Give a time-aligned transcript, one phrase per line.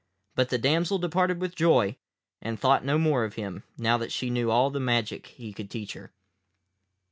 [0.33, 1.95] But the damsel departed with joy,
[2.41, 5.69] and thought no more of him, now that she knew all the magic he could
[5.69, 6.11] teach her.